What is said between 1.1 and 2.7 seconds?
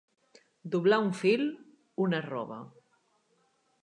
fil, una roba.